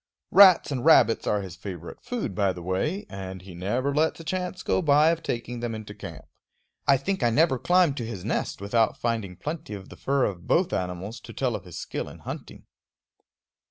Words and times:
Rats 0.31 0.71
and 0.71 0.83
rabbits 0.83 1.27
are 1.27 1.43
his 1.43 1.55
favorite 1.55 2.01
food, 2.01 2.33
by 2.33 2.53
the 2.53 2.63
way, 2.63 3.05
and 3.07 3.39
he 3.43 3.53
never 3.53 3.93
lets 3.93 4.19
a 4.19 4.23
chance 4.23 4.63
go 4.63 4.81
by 4.81 5.11
of 5.11 5.21
taking 5.21 5.59
them 5.59 5.75
into 5.75 5.93
camp. 5.93 6.25
I 6.87 6.97
think 6.97 7.21
I 7.21 7.29
never 7.29 7.59
climbed 7.59 7.97
to 7.97 8.03
his 8.07 8.25
nest 8.25 8.61
without 8.61 8.97
finding 8.97 9.35
plenty 9.35 9.75
of 9.75 9.89
the 9.89 9.95
fur 9.95 10.25
of 10.25 10.47
both 10.47 10.73
animals 10.73 11.19
to 11.19 11.33
tell 11.33 11.55
of 11.55 11.65
his 11.65 11.77
skill 11.77 12.09
in 12.09 12.17
hunting. 12.17 12.65